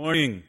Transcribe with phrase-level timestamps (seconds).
[0.00, 0.44] Morning.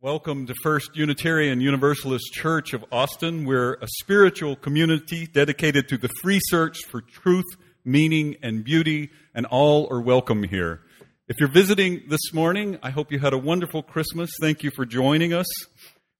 [0.00, 3.44] Welcome to First Unitarian Universalist Church of Austin.
[3.44, 7.44] We're a spiritual community dedicated to the free search for truth,
[7.84, 10.80] meaning, and beauty, and all are welcome here.
[11.28, 14.32] If you're visiting this morning, I hope you had a wonderful Christmas.
[14.40, 15.46] Thank you for joining us.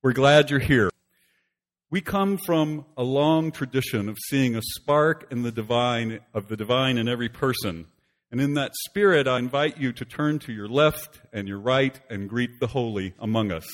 [0.01, 0.89] We're glad you're here.
[1.91, 6.55] We come from a long tradition of seeing a spark in the divine of the
[6.55, 7.87] divine in every person.
[8.35, 11.97] And in that spirit, I invite you to turn to your left and your right
[12.09, 13.65] and greet the holy among us.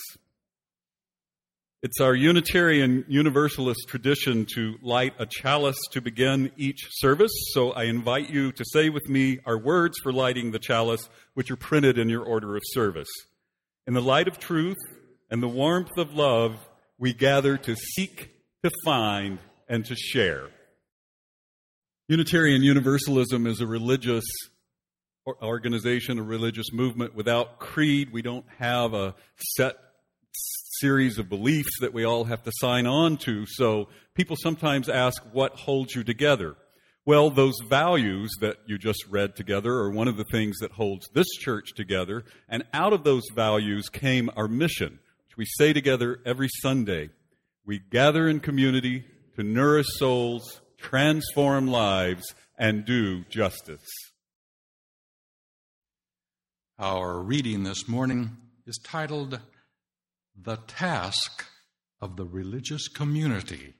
[1.81, 7.85] It's our Unitarian Universalist tradition to light a chalice to begin each service, so I
[7.85, 11.97] invite you to say with me our words for lighting the chalice, which are printed
[11.97, 13.09] in your order of service.
[13.87, 14.77] In the light of truth
[15.31, 16.55] and the warmth of love,
[16.99, 18.29] we gather to seek,
[18.63, 20.49] to find, and to share.
[22.07, 24.25] Unitarian Universalism is a religious
[25.27, 28.11] organization, a religious movement without creed.
[28.11, 29.77] We don't have a set
[30.79, 33.45] series of beliefs that we all have to sign on to.
[33.45, 36.55] So people sometimes ask, what holds you together?
[37.05, 41.07] Well, those values that you just read together are one of the things that holds
[41.13, 42.23] this church together.
[42.47, 47.09] And out of those values came our mission, which we say together every Sunday.
[47.65, 52.23] We gather in community to nourish souls, transform lives,
[52.57, 53.85] and do justice.
[56.81, 59.39] Our reading this morning is titled
[60.35, 61.45] The Task
[62.01, 63.75] of the Religious Community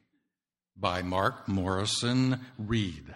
[0.78, 3.16] by Mark Morrison Reed.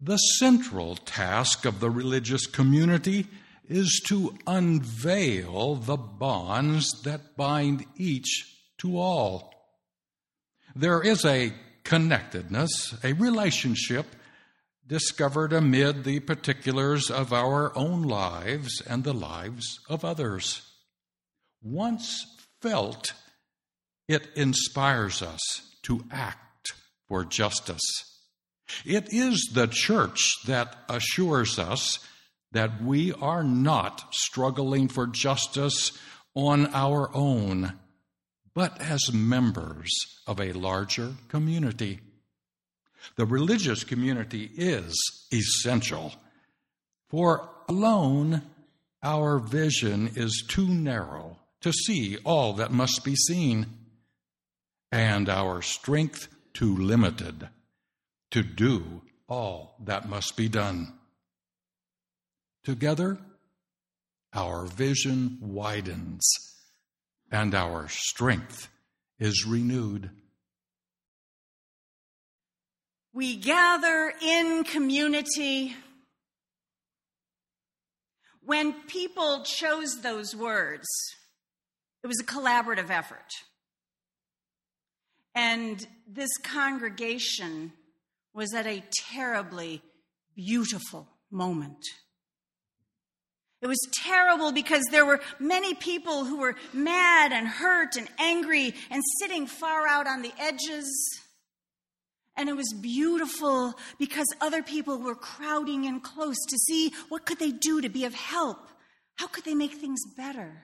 [0.00, 3.28] The central task of the religious community
[3.68, 9.54] is to unveil the bonds that bind each to all.
[10.74, 11.52] There is a
[11.84, 14.06] connectedness, a relationship
[14.88, 20.62] discovered amid the particulars of our own lives and the lives of others.
[21.62, 22.24] Once
[22.62, 23.12] felt,
[24.08, 25.40] it inspires us
[25.82, 26.72] to act
[27.06, 27.82] for justice.
[28.84, 31.98] It is the church that assures us
[32.52, 35.92] that we are not struggling for justice
[36.34, 37.74] on our own,
[38.54, 39.90] but as members
[40.26, 42.00] of a larger community.
[43.16, 44.94] The religious community is
[45.32, 46.14] essential,
[47.08, 48.42] for alone
[49.02, 53.66] our vision is too narrow to see all that must be seen,
[54.92, 57.48] and our strength too limited
[58.30, 60.92] to do all that must be done.
[62.64, 63.18] Together,
[64.32, 66.24] our vision widens
[67.30, 68.68] and our strength
[69.18, 70.10] is renewed.
[73.18, 75.74] We gather in community.
[78.44, 80.86] When people chose those words,
[82.04, 83.32] it was a collaborative effort.
[85.34, 87.72] And this congregation
[88.34, 89.82] was at a terribly
[90.36, 91.84] beautiful moment.
[93.60, 98.76] It was terrible because there were many people who were mad and hurt and angry
[98.92, 100.86] and sitting far out on the edges.
[102.38, 107.40] And it was beautiful because other people were crowding in close to see what could
[107.40, 108.64] they do to be of help?
[109.16, 110.62] How could they make things better?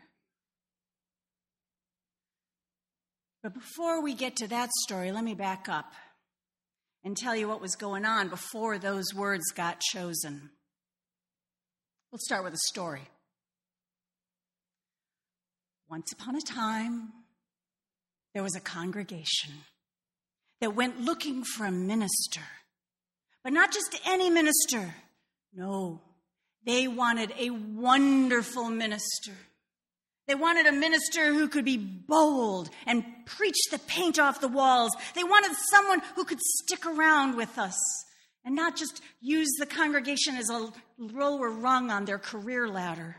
[3.43, 5.93] But before we get to that story, let me back up
[7.03, 10.51] and tell you what was going on before those words got chosen.
[12.13, 13.09] We'll start with a story.
[15.91, 17.13] Once upon a time,
[18.33, 19.51] there was a congregation
[20.65, 22.41] that went looking for a minister.
[23.43, 24.95] But not just any minister.
[25.53, 26.01] No,
[26.65, 29.33] they wanted a wonderful minister.
[30.27, 34.97] They wanted a minister who could be bold and preach the paint off the walls.
[35.15, 37.77] They wanted someone who could stick around with us
[38.43, 43.17] and not just use the congregation as a lower rung on their career ladder.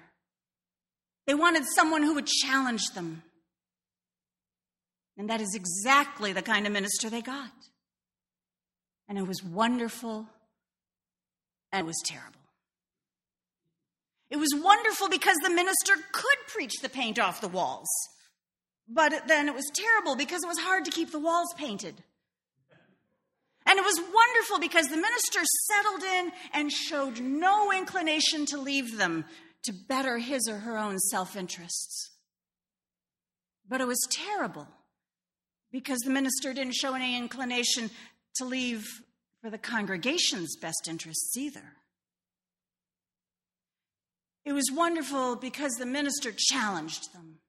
[1.28, 3.22] They wanted someone who would challenge them,
[5.18, 7.52] and that is exactly the kind of minister they got.
[9.08, 10.28] And it was wonderful
[11.72, 12.40] and it was terrible.
[14.30, 17.88] It was wonderful because the minister could preach the paint off the walls.
[18.88, 21.96] But then it was terrible because it was hard to keep the walls painted.
[23.68, 25.40] And it was wonderful because the minister
[25.72, 29.26] settled in and showed no inclination to leave them
[29.64, 32.12] to better his or her own self interests.
[33.68, 34.68] But it was terrible
[35.76, 37.90] because the minister didn't show any inclination
[38.34, 38.88] to leave
[39.42, 41.74] for the congregation's best interests either.
[44.46, 47.40] It was wonderful because the minister challenged them.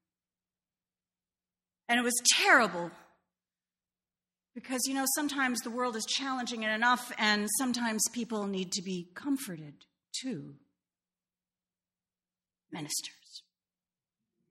[1.87, 2.91] And it was terrible
[4.53, 8.81] because, you know, sometimes the world is challenging it enough, and sometimes people need to
[8.81, 9.85] be comforted
[10.21, 10.55] too.
[12.73, 13.43] Ministers,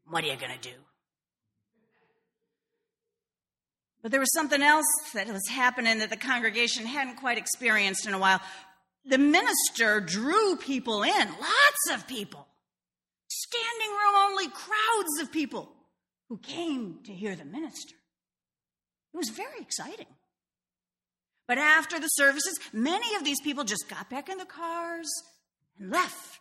[0.06, 0.76] what are you going to do?
[4.06, 8.14] But there was something else that was happening that the congregation hadn't quite experienced in
[8.14, 8.40] a while.
[9.04, 12.46] The minister drew people in, lots of people,
[13.26, 15.72] standing room only, crowds of people
[16.28, 17.96] who came to hear the minister.
[19.12, 20.06] It was very exciting.
[21.48, 25.10] But after the services, many of these people just got back in the cars
[25.80, 26.38] and left.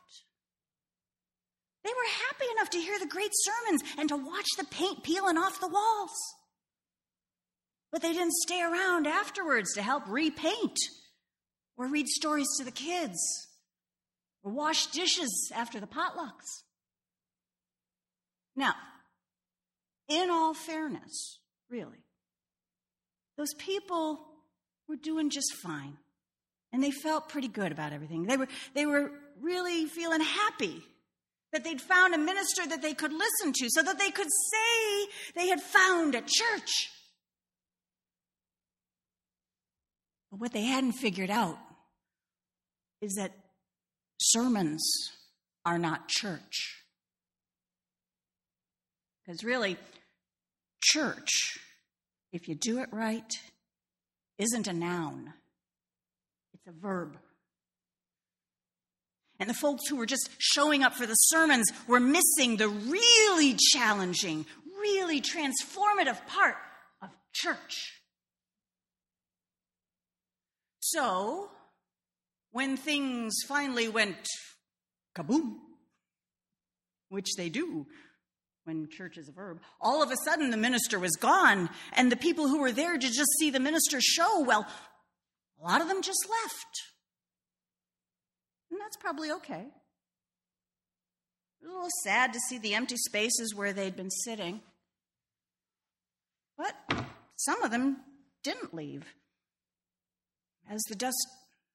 [1.84, 5.40] They were happy enough to hear the great sermons and to watch the paint peeling
[5.40, 6.12] off the walls.
[7.92, 10.78] But they didn't stay around afterwards to help repaint
[11.78, 13.18] or read stories to the kids
[14.44, 16.64] or wash dishes after the potlucks.
[18.56, 18.74] Now,
[20.08, 21.40] in all fairness,
[21.70, 22.06] really,
[23.38, 24.20] those people
[24.88, 25.98] were doing just fine.
[26.72, 28.24] And they felt pretty good about everything.
[28.26, 29.12] They were, they were
[29.42, 30.82] really feeling happy
[31.54, 35.08] that they'd found a minister that they could listen to so that they could say
[35.36, 36.90] they had found a church.
[40.36, 41.58] But what they hadn't figured out
[43.00, 43.32] is that
[44.20, 44.84] sermons
[45.66, 46.84] are not church.
[49.26, 49.78] Because really,
[50.84, 51.58] church
[52.34, 53.32] if you do it right,
[54.38, 55.32] isn't a noun,
[56.54, 57.16] it's a verb.
[59.40, 63.56] And the folks who were just showing up for the sermons were missing the really
[63.72, 64.46] challenging,
[64.82, 66.58] really transformative part
[67.02, 67.94] of church.
[70.96, 71.50] So,
[72.54, 74.16] when things finally went
[75.14, 75.56] kaboom,
[77.10, 77.86] which they do
[78.64, 82.16] when church is a verb, all of a sudden the minister was gone, and the
[82.16, 84.66] people who were there to just see the minister show, well,
[85.60, 86.82] a lot of them just left.
[88.72, 89.66] And that's probably okay.
[91.62, 94.62] It was a little sad to see the empty spaces where they'd been sitting.
[96.58, 96.74] But
[97.36, 97.98] some of them
[98.44, 99.04] didn't leave.
[100.70, 101.28] As the dust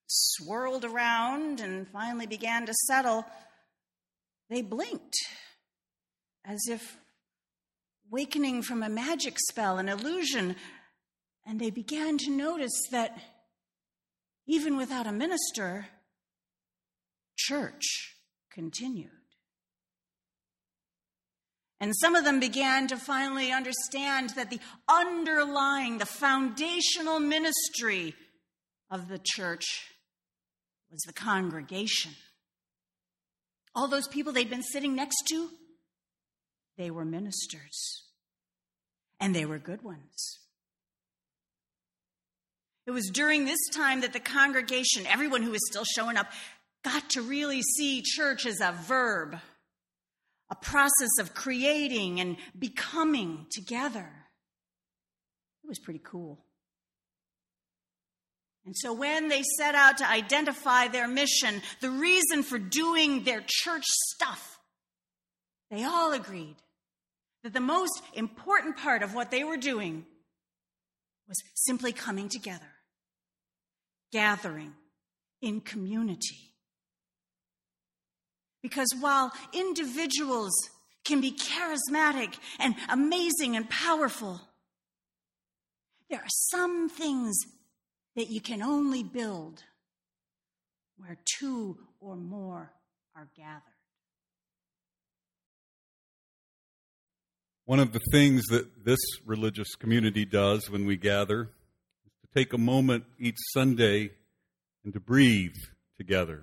[0.07, 3.25] swirled around and finally began to settle,
[4.49, 5.15] they blinked
[6.45, 6.97] as if
[8.11, 10.57] wakening from a magic spell, an illusion,
[11.47, 13.17] and they began to notice that
[14.47, 15.87] even without a minister,
[17.37, 18.17] church
[18.53, 19.11] continued.
[21.79, 28.15] And some of them began to finally understand that the underlying, the foundational ministry
[28.91, 29.65] of the church
[30.91, 32.13] was the congregation.
[33.75, 35.49] All those people they'd been sitting next to,
[36.77, 38.05] they were ministers,
[39.21, 40.39] and they were good ones.
[42.87, 46.27] It was during this time that the congregation, everyone who was still showing up,
[46.83, 49.37] got to really see church as a verb,
[50.51, 54.11] a process of creating and becoming together.
[55.63, 56.45] It was pretty cool.
[58.67, 63.43] And so when they set out to identify their mission, the reason for doing their
[63.47, 64.59] church stuff,
[65.71, 66.57] they all agreed
[67.43, 70.05] that the most important part of what they were doing
[71.27, 72.73] was simply coming together,
[74.13, 74.75] gathering
[75.41, 76.53] in community.
[78.63, 80.53] Because while individuals
[81.05, 84.41] can be charismatic and amazing and powerful,
[86.11, 87.37] there are some things
[88.17, 89.63] that you can only build
[90.97, 92.73] where two or more
[93.17, 93.63] are gathered.
[97.65, 101.51] One of the things that this religious community does when we gather
[102.05, 104.11] is to take a moment each Sunday
[104.85, 105.55] and to breathe
[105.97, 106.43] together.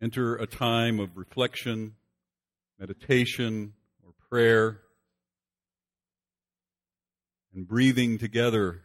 [0.00, 1.94] Enter a time of reflection,
[2.78, 3.72] meditation,
[4.04, 4.80] or prayer,
[7.54, 8.82] and breathing together.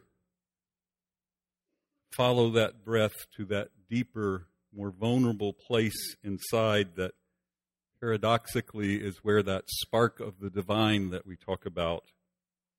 [2.11, 7.13] Follow that breath to that deeper, more vulnerable place inside that
[7.99, 12.03] paradoxically is where that spark of the divine that we talk about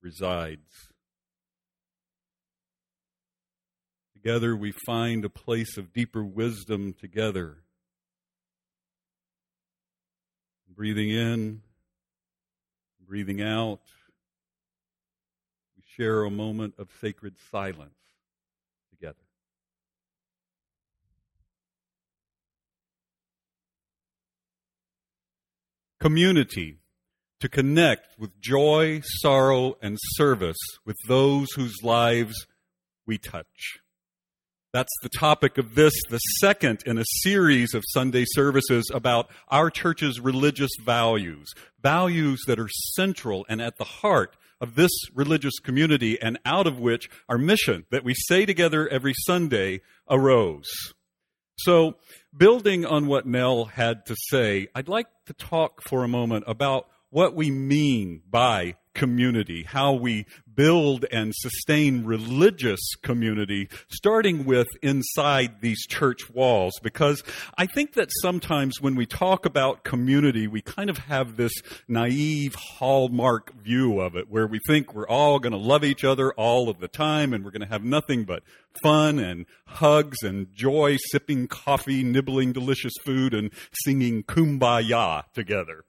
[0.02, 0.88] resides.
[4.14, 7.58] Together we find a place of deeper wisdom together.
[10.68, 11.62] Breathing in,
[13.06, 13.80] breathing out,
[15.76, 17.99] we share a moment of sacred silence.
[26.00, 26.78] Community,
[27.40, 32.46] to connect with joy, sorrow, and service with those whose lives
[33.06, 33.80] we touch.
[34.72, 39.68] That's the topic of this, the second in a series of Sunday services about our
[39.68, 41.48] church's religious values,
[41.82, 46.78] values that are central and at the heart of this religious community and out of
[46.78, 50.70] which our mission that we say together every Sunday arose.
[51.64, 51.96] So,
[52.34, 56.88] building on what Nell had to say, I'd like to talk for a moment about
[57.10, 65.60] what we mean by community, how we build and sustain religious community, starting with inside
[65.60, 66.74] these church walls.
[66.82, 67.22] Because
[67.56, 71.52] I think that sometimes when we talk about community, we kind of have this
[71.88, 76.32] naive hallmark view of it, where we think we're all going to love each other
[76.34, 78.42] all of the time and we're going to have nothing but
[78.82, 83.50] fun and hugs and joy, sipping coffee, nibbling delicious food, and
[83.84, 85.84] singing kumbaya together.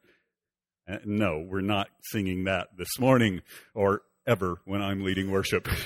[0.91, 3.41] Uh, no, we're not singing that this morning
[3.74, 5.67] or ever when I'm leading worship.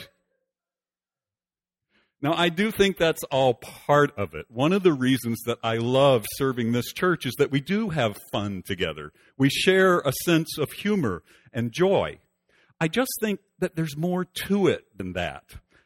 [2.21, 4.45] Now, I do think that's all part of it.
[4.49, 8.17] One of the reasons that I love serving this church is that we do have
[8.31, 9.11] fun together.
[9.37, 11.21] We share a sense of humor
[11.53, 12.17] and joy.
[12.79, 15.43] I just think that there's more to it than that.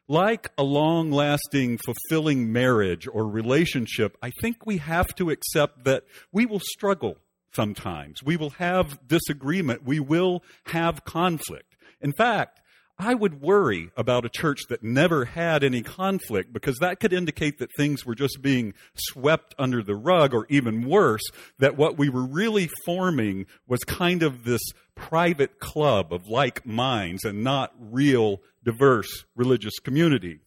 [0.07, 6.03] Like a long lasting, fulfilling marriage or relationship, I think we have to accept that
[6.31, 7.17] we will struggle
[7.51, 8.23] sometimes.
[8.23, 9.83] We will have disagreement.
[9.83, 11.75] We will have conflict.
[12.01, 12.59] In fact,
[13.01, 17.57] I would worry about a church that never had any conflict because that could indicate
[17.59, 21.21] that things were just being swept under the rug, or even worse,
[21.59, 24.61] that what we were really forming was kind of this
[24.95, 30.41] private club of like minds and not real diverse religious community.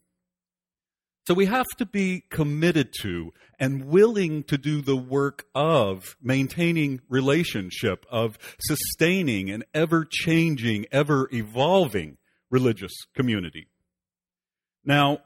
[1.26, 7.00] So we have to be committed to and willing to do the work of maintaining
[7.08, 12.18] relationship, of sustaining an ever changing, ever evolving
[12.50, 13.68] religious community.
[14.84, 15.20] Now,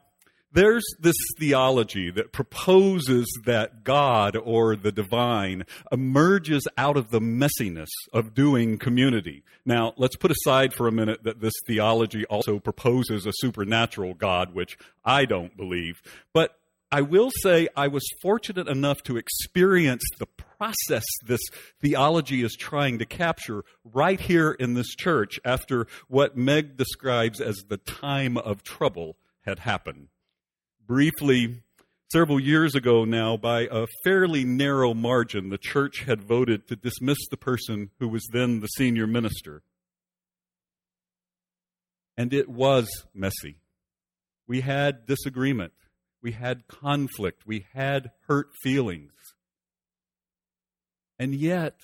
[0.56, 7.90] there's this theology that proposes that God or the divine emerges out of the messiness
[8.10, 9.44] of doing community.
[9.66, 14.54] Now, let's put aside for a minute that this theology also proposes a supernatural God,
[14.54, 16.00] which I don't believe.
[16.32, 16.58] But
[16.90, 21.42] I will say I was fortunate enough to experience the process this
[21.82, 27.56] theology is trying to capture right here in this church after what Meg describes as
[27.68, 30.08] the time of trouble had happened
[30.86, 31.62] briefly,
[32.12, 37.18] several years ago now, by a fairly narrow margin, the church had voted to dismiss
[37.30, 39.62] the person who was then the senior minister.
[42.16, 43.56] And it was messy.
[44.46, 45.72] We had disagreement.
[46.22, 47.46] We had conflict.
[47.46, 49.12] We had hurt feelings.
[51.18, 51.80] And yet,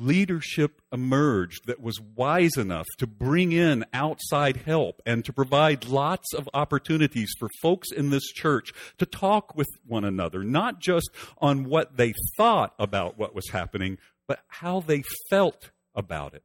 [0.00, 6.32] leadership emerged that was wise enough to bring in outside help and to provide lots
[6.34, 11.64] of opportunities for folks in this church to talk with one another, not just on
[11.64, 16.42] what they thought about what was happening, but how they felt about it.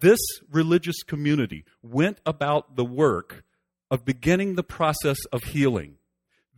[0.00, 0.20] This
[0.50, 3.44] religious community went about the work
[3.90, 5.95] of beginning the process of healing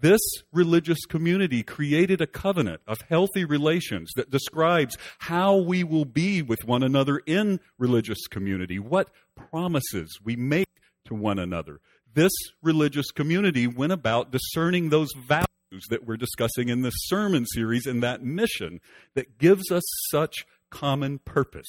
[0.00, 0.20] this
[0.52, 6.64] religious community created a covenant of healthy relations that describes how we will be with
[6.64, 10.68] one another in religious community, what promises we make
[11.06, 11.80] to one another.
[12.14, 15.46] This religious community went about discerning those values
[15.90, 18.80] that we're discussing in this sermon series and that mission
[19.14, 21.68] that gives us such common purpose.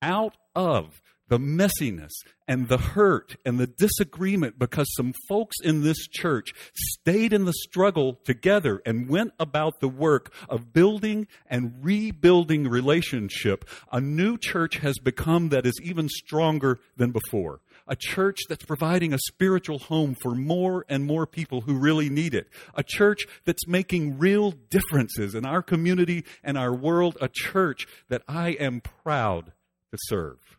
[0.00, 1.00] Out of
[1.32, 2.10] the messiness
[2.46, 7.54] and the hurt and the disagreement because some folks in this church stayed in the
[7.54, 14.76] struggle together and went about the work of building and rebuilding relationship, a new church
[14.80, 17.60] has become that is even stronger than before.
[17.88, 22.34] A church that's providing a spiritual home for more and more people who really need
[22.34, 22.46] it.
[22.74, 27.16] A church that's making real differences in our community and our world.
[27.22, 29.52] A church that I am proud
[29.92, 30.58] to serve.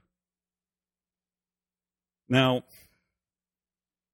[2.30, 2.64] Now,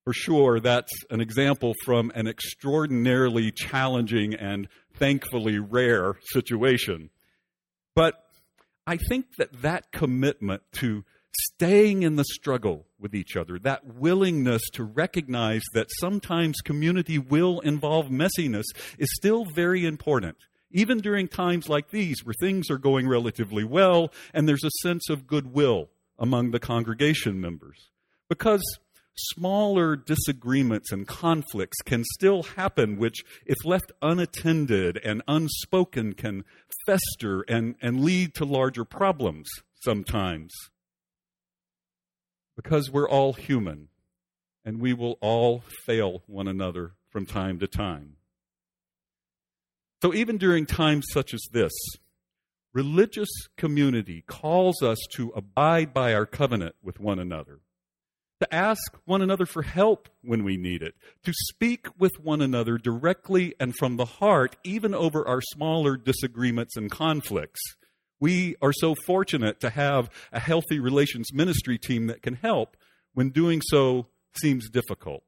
[0.04, 7.10] for sure, that's an example from an extraordinarily challenging and thankfully rare situation.
[7.96, 8.16] But
[8.88, 11.04] I think that that commitment to
[11.39, 17.60] staying in the struggle with each other, that willingness to recognize that sometimes community will
[17.60, 18.66] involve messiness,
[18.98, 20.38] is still very important.
[20.72, 25.10] Even during times like these, where things are going relatively well and there's a sense
[25.10, 27.89] of goodwill among the congregation members.
[28.30, 28.62] Because
[29.16, 36.46] smaller disagreements and conflicts can still happen, which, if left unattended and unspoken, can
[36.86, 39.50] fester and, and lead to larger problems
[39.82, 40.54] sometimes.
[42.56, 43.90] Because we're all human
[44.66, 48.18] and we will all fail one another from time to time.
[50.02, 51.72] So, even during times such as this,
[52.74, 57.60] religious community calls us to abide by our covenant with one another,
[58.39, 62.77] to ask one another for help when we need it, to speak with one another
[62.77, 67.60] directly and from the heart, even over our smaller disagreements and conflicts.
[68.19, 72.75] We are so fortunate to have a healthy relations ministry team that can help
[73.13, 74.08] when doing so
[74.41, 75.24] seems difficult.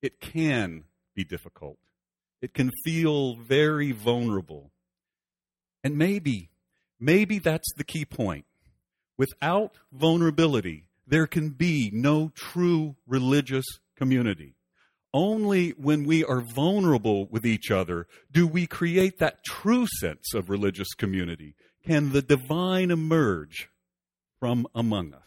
[0.00, 0.84] It can
[1.14, 1.78] be difficult.
[2.40, 4.72] It can feel very vulnerable.
[5.84, 6.50] And maybe,
[6.98, 8.46] maybe that's the key point.
[9.22, 13.64] Without vulnerability, there can be no true religious
[13.96, 14.56] community.
[15.14, 20.50] Only when we are vulnerable with each other do we create that true sense of
[20.50, 21.54] religious community.
[21.86, 23.68] Can the divine emerge
[24.40, 25.20] from among us?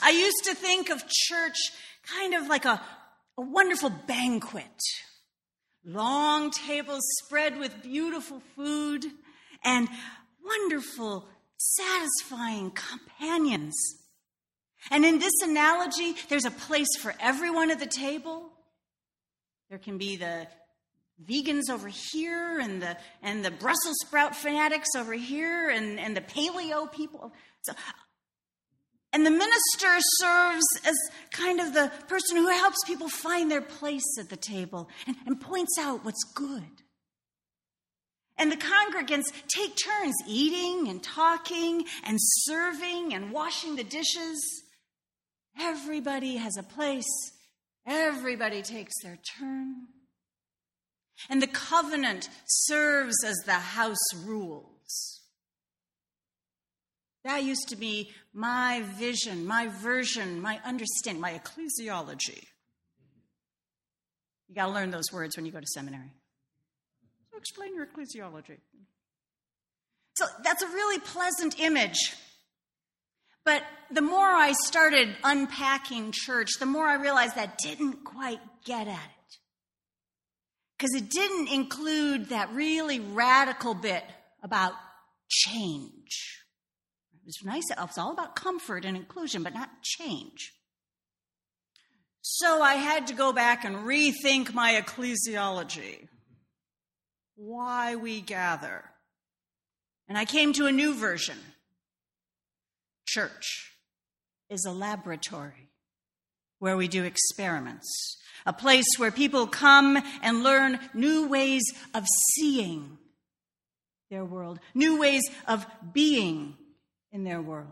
[0.00, 1.72] I used to think of church
[2.06, 2.80] kind of like a,
[3.36, 4.70] a wonderful banquet.
[5.84, 9.04] Long tables spread with beautiful food
[9.64, 9.88] and
[10.44, 13.74] wonderful, satisfying companions.
[14.90, 18.50] And in this analogy, there's a place for everyone at the table.
[19.70, 20.46] There can be the
[21.24, 26.20] vegans over here and the and the Brussels sprout fanatics over here and, and the
[26.20, 27.32] paleo people.
[27.62, 27.72] So
[29.12, 30.94] and the minister serves as
[31.32, 35.40] kind of the person who helps people find their place at the table and, and
[35.40, 36.62] points out what's good.
[38.38, 44.42] And the congregants take turns eating and talking and serving and washing the dishes.
[45.60, 47.04] Everybody has a place,
[47.86, 49.88] everybody takes their turn.
[51.28, 54.71] And the covenant serves as the house rule.
[57.24, 62.44] That used to be my vision, my version, my understanding, my ecclesiology.
[64.48, 66.12] You got to learn those words when you go to seminary.
[67.30, 68.58] So explain your ecclesiology.
[70.14, 72.14] So that's a really pleasant image.
[73.44, 78.88] But the more I started unpacking church, the more I realized that didn't quite get
[78.88, 79.38] at it.
[80.76, 84.04] Because it didn't include that really radical bit
[84.42, 84.72] about
[85.28, 86.41] change.
[87.44, 87.64] Nice.
[87.76, 90.52] Oh, it was all about comfort and inclusion, but not change.
[92.20, 96.08] So I had to go back and rethink my ecclesiology.
[97.34, 98.84] Why we gather.
[100.08, 101.38] And I came to a new version.
[103.06, 103.72] Church
[104.48, 105.70] is a laboratory
[106.58, 111.62] where we do experiments, a place where people come and learn new ways
[111.94, 112.98] of seeing
[114.10, 116.56] their world, new ways of being
[117.12, 117.68] in their world.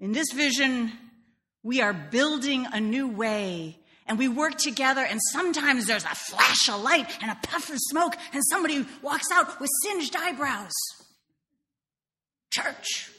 [0.00, 0.92] In this vision,
[1.62, 6.68] we are building a new way and we work together, and sometimes there's a flash
[6.68, 10.72] of light and a puff of smoke, and somebody walks out with singed eyebrows.
[12.52, 13.10] Church.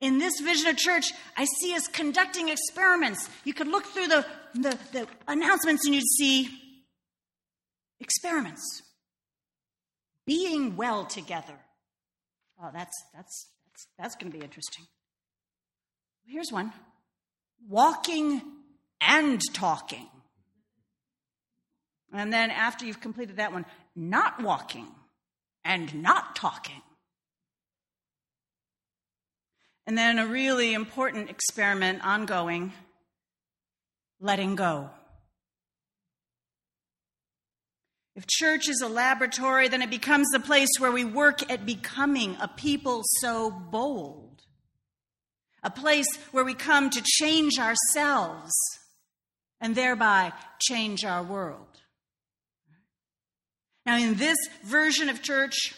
[0.00, 3.28] In this vision of church, I see us conducting experiments.
[3.44, 6.48] You could look through the, the, the announcements and you'd see
[8.00, 8.82] experiments.
[10.26, 11.54] Being well together.
[12.62, 14.84] Oh, that's, that's, that's, that's going to be interesting.
[16.26, 16.72] Here's one
[17.68, 18.40] walking
[19.00, 20.06] and talking.
[22.12, 24.86] And then after you've completed that one, not walking
[25.64, 26.82] and not talking.
[29.86, 32.72] And then a really important experiment ongoing
[34.20, 34.90] letting go.
[38.16, 42.36] If church is a laboratory, then it becomes the place where we work at becoming
[42.40, 44.42] a people so bold.
[45.62, 48.52] A place where we come to change ourselves
[49.60, 51.66] and thereby change our world.
[53.86, 55.74] Now, in this version of church,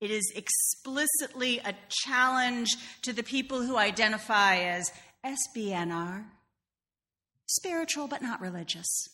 [0.00, 2.70] it is explicitly a challenge
[3.02, 4.90] to the people who identify as
[5.24, 6.24] SBNR,
[7.46, 9.08] spiritual but not religious.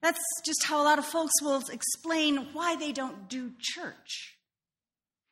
[0.00, 4.36] That's just how a lot of folks will explain why they don't do church.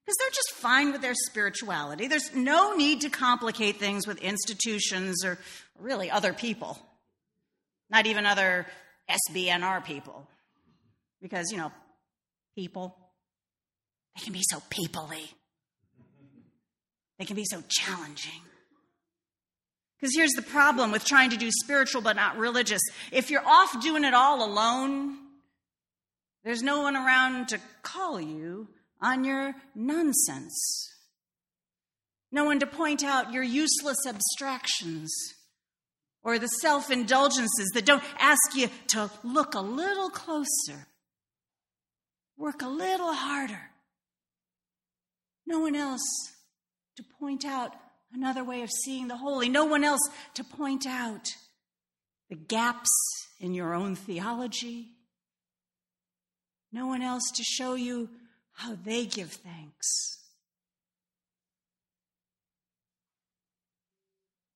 [0.05, 2.07] Because they're just fine with their spirituality.
[2.07, 5.39] There's no need to complicate things with institutions or
[5.79, 6.79] really other people,
[7.91, 8.67] not even other
[9.31, 10.29] SBNR people.
[11.21, 11.73] Because, you know,
[12.57, 12.97] people,
[14.17, 15.29] they can be so peoply,
[17.19, 18.43] they can be so challenging.
[19.99, 22.83] Because here's the problem with trying to do spiritual but not religious.
[23.13, 25.17] If you're off doing it all alone,
[26.45, 28.69] there's no one around to call you
[29.01, 30.93] on your nonsense.
[32.31, 35.13] No one to point out your useless abstractions
[36.23, 40.89] or the self indulgences that don't ask you to look a little closer,
[42.37, 43.71] work a little harder.
[45.47, 46.03] No one else
[46.97, 47.73] to point out
[48.17, 49.49] another way of seeing the holy.
[49.49, 50.01] No one else
[50.35, 51.29] to point out
[52.29, 52.91] the gaps
[53.39, 54.89] in your own theology.
[56.73, 58.09] No one else to show you
[58.55, 60.19] how they give thanks.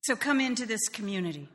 [0.02, 1.48] So come into this community.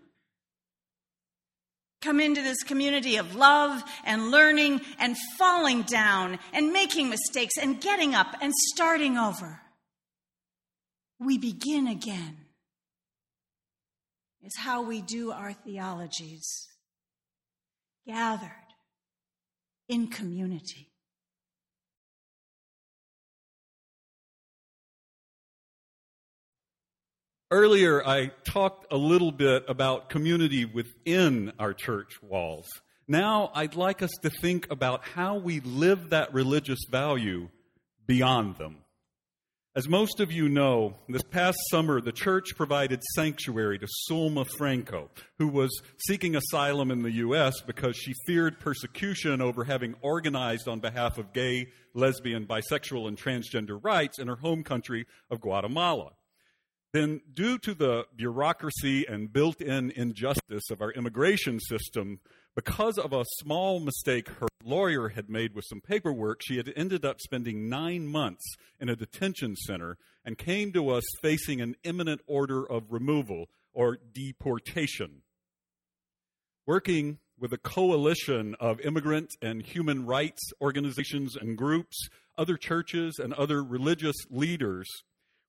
[2.01, 7.81] Come into this community of love and learning and falling down and making mistakes and
[7.81, 9.59] getting up and starting over
[11.19, 12.37] we begin again,
[14.43, 16.67] is how we do our theologies,
[18.05, 18.51] gathered
[19.87, 20.91] in community.
[27.51, 32.67] Earlier, I talked a little bit about community within our church walls.
[33.07, 37.49] Now, I'd like us to think about how we live that religious value
[38.07, 38.84] beyond them.
[39.77, 45.09] As most of you know, this past summer, the church provided sanctuary to Sulma Franco,
[45.37, 47.59] who was seeking asylum in the U.S.
[47.59, 53.77] because she feared persecution over having organized on behalf of gay, lesbian, bisexual, and transgender
[53.83, 56.11] rights in her home country of Guatemala.
[56.93, 62.21] Then, due to the bureaucracy and built in injustice of our immigration system,
[62.55, 67.03] because of a small mistake her lawyer had made with some paperwork, she had ended
[67.03, 68.43] up spending nine months
[68.79, 73.97] in a detention center and came to us facing an imminent order of removal or
[74.13, 75.21] deportation.
[76.65, 83.33] Working with a coalition of immigrant and human rights organizations and groups, other churches, and
[83.33, 84.89] other religious leaders,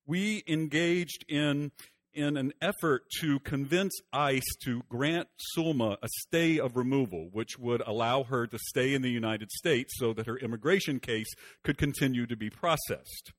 [0.07, 1.71] we engaged in
[2.17, 7.83] in an effort to convince ICE to grant Sulma a stay of removal, which would
[7.87, 12.27] allow her to stay in the United States so that her immigration case could continue
[12.27, 13.33] to be processed.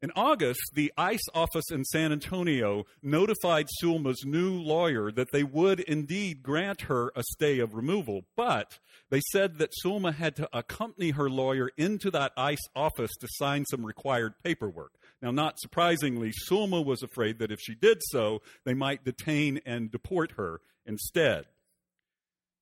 [0.00, 5.80] In August, the ICE office in San Antonio notified Sulma's new lawyer that they would
[5.80, 8.78] indeed grant her a stay of removal, but
[9.10, 13.64] they said that Sulma had to accompany her lawyer into that ICE office to sign
[13.68, 14.92] some required paperwork.
[15.20, 19.90] Now, not surprisingly, Sulma was afraid that if she did so, they might detain and
[19.90, 21.46] deport her instead.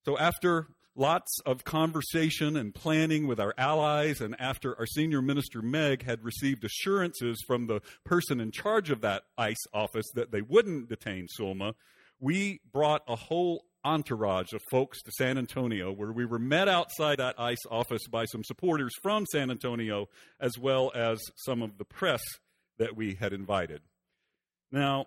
[0.05, 5.61] So, after lots of conversation and planning with our allies, and after our senior minister,
[5.61, 10.41] Meg, had received assurances from the person in charge of that ICE office that they
[10.41, 11.75] wouldn't detain Sulma,
[12.19, 17.19] we brought a whole entourage of folks to San Antonio, where we were met outside
[17.19, 20.09] that ICE office by some supporters from San Antonio,
[20.41, 22.23] as well as some of the press
[22.79, 23.83] that we had invited.
[24.71, 25.07] Now,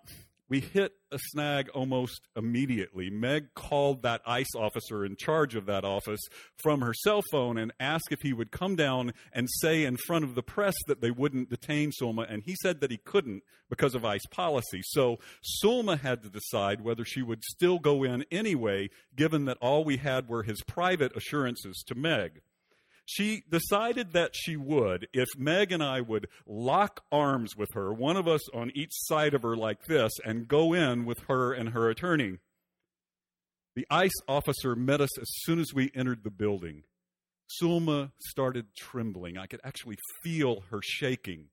[0.49, 3.11] we hit a snag almost immediately.
[3.11, 6.21] Meg called that ICE officer in charge of that office
[6.57, 10.25] from her cell phone and asked if he would come down and say in front
[10.25, 13.93] of the press that they wouldn't detain Sulma, and he said that he couldn't because
[13.93, 14.81] of ICE policy.
[14.83, 15.19] So
[15.63, 19.97] Sulma had to decide whether she would still go in anyway, given that all we
[19.97, 22.41] had were his private assurances to Meg
[23.11, 28.15] she decided that she would if Meg and I would lock arms with her, one
[28.15, 31.69] of us on each side of her like this, and go in with her and
[31.69, 32.37] her attorney.
[33.75, 36.83] The ICE officer met us as soon as we entered the building.
[37.59, 39.39] Sulma started trembling.
[39.39, 41.45] I could actually feel her shaking.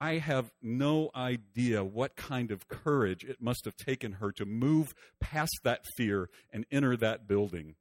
[0.00, 4.92] I have no idea what kind of courage it must have taken her to move
[5.20, 7.76] past that fear and enter that building.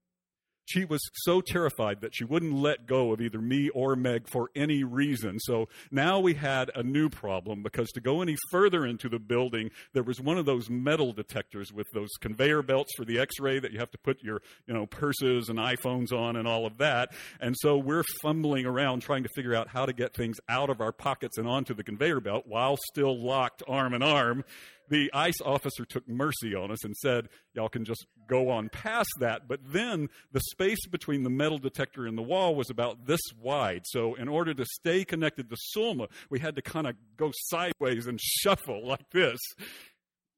[0.69, 4.51] She was so terrified that she wouldn't let go of either me or Meg for
[4.55, 5.39] any reason.
[5.39, 9.71] So now we had a new problem because to go any further into the building,
[9.93, 13.71] there was one of those metal detectors with those conveyor belts for the x-ray that
[13.71, 17.13] you have to put your, you know, purses and iPhones on and all of that.
[17.39, 20.81] And so we're fumbling around trying to figure out how to get things out of
[20.81, 24.43] our pockets and onto the conveyor belt while still locked arm in arm
[24.89, 29.09] the ICE officer took mercy on us and said, Y'all can just go on past
[29.19, 29.47] that.
[29.47, 33.83] But then the space between the metal detector and the wall was about this wide.
[33.85, 38.07] So, in order to stay connected to Sulma, we had to kind of go sideways
[38.07, 39.39] and shuffle like this.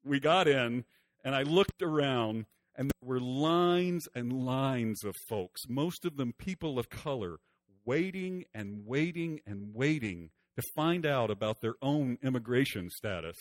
[0.04, 0.86] We got in,
[1.24, 6.34] and I looked around, And there were lines and lines of folks, most of them
[6.38, 7.38] people of color,
[7.86, 13.38] waiting and waiting and waiting to find out about their own immigration status.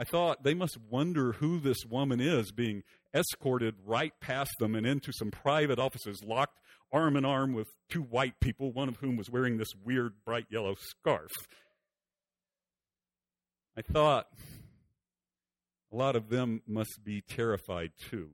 [0.00, 2.84] I thought they must wonder who this woman is being
[3.14, 6.58] escorted right past them and into some private offices, locked
[6.90, 10.46] arm in arm with two white people, one of whom was wearing this weird bright
[10.48, 11.30] yellow scarf.
[13.76, 14.28] I thought
[15.92, 18.30] a lot of them must be terrified too.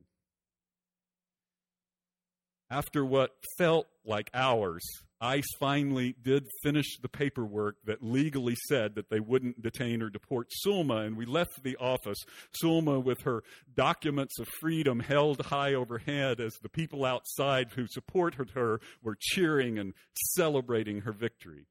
[2.70, 4.84] After what felt like hours,
[5.20, 10.48] ICE finally did finish the paperwork that legally said that they wouldn't detain or deport
[10.64, 12.18] Sulma, and we left the office,
[12.62, 13.42] Sulma with her
[13.74, 19.78] documents of freedom held high overhead as the people outside who supported her were cheering
[19.78, 19.94] and
[20.34, 21.66] celebrating her victory.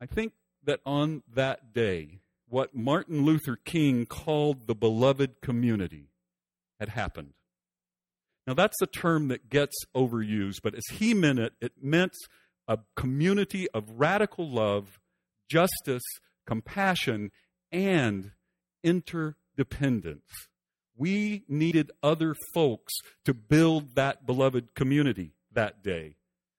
[0.00, 0.32] I think
[0.64, 6.08] that on that day, what Martin Luther King called the beloved community
[6.78, 7.34] had happened.
[8.50, 12.16] Now, that's a term that gets overused, but as he meant it, it meant
[12.66, 14.98] a community of radical love,
[15.48, 16.02] justice,
[16.48, 17.30] compassion,
[17.70, 18.32] and
[18.82, 20.26] interdependence.
[20.96, 22.92] We needed other folks
[23.24, 26.16] to build that beloved community that day.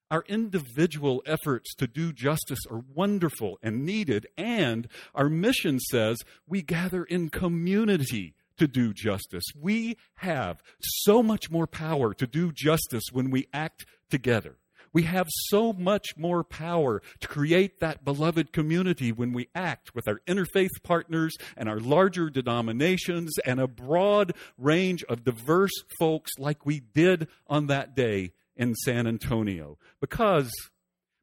[0.09, 6.61] Our individual efforts to do justice are wonderful and needed, and our mission says we
[6.61, 9.43] gather in community to do justice.
[9.59, 14.57] We have so much more power to do justice when we act together.
[14.93, 20.07] We have so much more power to create that beloved community when we act with
[20.07, 26.65] our interfaith partners and our larger denominations and a broad range of diverse folks like
[26.65, 29.77] we did on that day in San Antonio.
[30.01, 30.51] Because,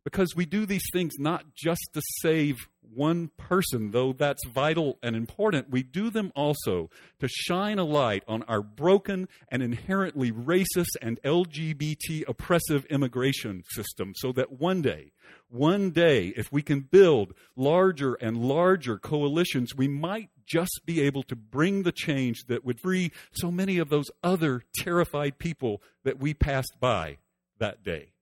[0.03, 2.57] because we do these things not just to save
[2.95, 8.23] one person, though that's vital and important, we do them also to shine a light
[8.27, 15.13] on our broken and inherently racist and LGBT oppressive immigration system so that one day,
[15.49, 21.23] one day, if we can build larger and larger coalitions, we might just be able
[21.25, 26.19] to bring the change that would free so many of those other terrified people that
[26.19, 27.19] we passed by
[27.59, 28.13] that day.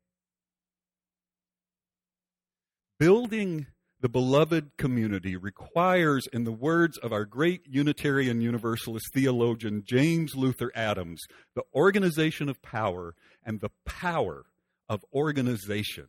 [2.98, 3.66] Building
[4.06, 10.70] the beloved community requires, in the words of our great Unitarian Universalist theologian James Luther
[10.76, 11.24] Adams,
[11.56, 14.44] the organization of power and the power
[14.88, 16.06] of organization.